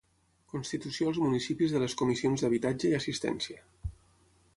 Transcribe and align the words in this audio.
Constitució 0.53 1.09
als 1.11 1.19
municipis 1.25 1.75
de 1.75 1.81
les 1.83 1.95
comissions 2.01 2.45
d'habitatge 2.45 2.91
i 2.93 2.99
assistència. 3.01 3.63